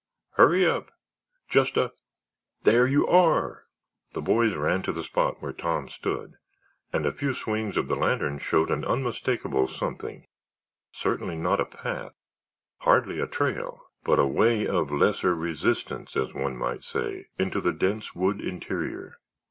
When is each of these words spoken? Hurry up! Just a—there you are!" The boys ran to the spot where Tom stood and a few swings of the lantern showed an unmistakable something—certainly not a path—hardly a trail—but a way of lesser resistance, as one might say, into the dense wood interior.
Hurry 0.31 0.65
up! 0.65 0.89
Just 1.47 1.77
a—there 1.77 2.87
you 2.87 3.05
are!" 3.05 3.65
The 4.13 4.21
boys 4.23 4.55
ran 4.55 4.81
to 4.81 4.91
the 4.91 5.03
spot 5.03 5.43
where 5.43 5.53
Tom 5.53 5.89
stood 5.89 6.37
and 6.91 7.05
a 7.05 7.11
few 7.11 7.35
swings 7.35 7.77
of 7.77 7.87
the 7.87 7.95
lantern 7.95 8.39
showed 8.39 8.71
an 8.71 8.83
unmistakable 8.83 9.67
something—certainly 9.67 11.35
not 11.35 11.59
a 11.61 11.65
path—hardly 11.65 13.19
a 13.19 13.27
trail—but 13.27 14.17
a 14.17 14.25
way 14.25 14.65
of 14.65 14.89
lesser 14.91 15.35
resistance, 15.35 16.17
as 16.17 16.33
one 16.33 16.57
might 16.57 16.83
say, 16.83 17.27
into 17.37 17.61
the 17.61 17.71
dense 17.71 18.15
wood 18.15 18.41
interior. 18.41 19.19